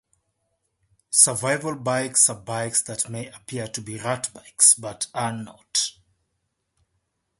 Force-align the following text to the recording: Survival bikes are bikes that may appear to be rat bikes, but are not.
Survival 1.11 1.75
bikes 1.75 2.27
are 2.27 2.39
bikes 2.41 2.81
that 2.81 3.07
may 3.07 3.27
appear 3.29 3.67
to 3.67 3.81
be 3.81 3.99
rat 3.99 4.31
bikes, 4.33 4.73
but 4.73 5.05
are 5.13 5.31
not. 5.31 5.91